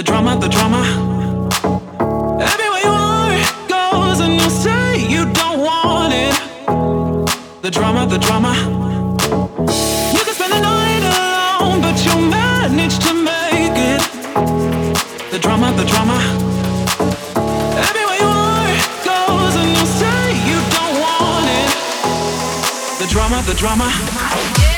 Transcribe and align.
the 0.00 0.04
drama, 0.04 0.34
the 0.40 0.48
drama. 0.48 0.80
Everywhere 2.40 2.80
you 2.86 2.88
are 2.88 3.36
goes, 3.68 4.20
and 4.20 4.32
you 4.40 4.48
say 4.48 4.96
you 4.96 5.30
don't 5.30 5.60
want 5.60 6.14
it. 6.14 6.34
The 7.60 7.70
drama, 7.70 8.06
the 8.06 8.16
drama. 8.16 8.54
You 10.16 10.22
can 10.24 10.34
spend 10.38 10.52
the 10.54 10.60
night 10.60 11.04
alone, 11.12 11.82
but 11.82 11.96
you 12.06 12.14
manage 12.30 12.98
to 13.00 13.12
make 13.12 13.76
it. 13.92 14.00
The 15.32 15.38
drama, 15.38 15.70
the 15.76 15.84
drama. 15.84 16.16
Everywhere 17.84 18.18
you 18.24 18.30
are 18.48 18.72
goes, 19.04 19.54
and 19.60 19.70
you 19.76 19.84
say 20.00 20.22
you 20.48 20.58
don't 20.76 20.96
want 21.04 21.46
it. 21.60 21.70
The 23.00 23.06
drama, 23.12 23.42
the 23.42 23.52
drama. 23.52 24.69